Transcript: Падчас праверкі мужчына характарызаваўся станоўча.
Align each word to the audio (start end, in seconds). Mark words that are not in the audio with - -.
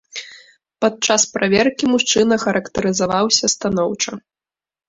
Падчас 0.85 1.21
праверкі 1.35 1.85
мужчына 1.93 2.35
характарызаваўся 2.45 3.45
станоўча. 3.55 4.11